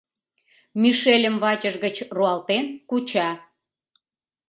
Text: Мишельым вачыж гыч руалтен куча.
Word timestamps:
Мишельым 0.81 1.35
вачыж 1.43 1.75
гыч 1.83 1.95
руалтен 2.15 2.65
куча. 2.89 3.29